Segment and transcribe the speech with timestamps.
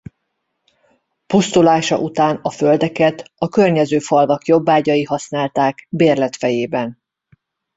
[1.25, 6.99] Pusztulása után a földeket a környező falvak jobbágyai használták bérlet fejében.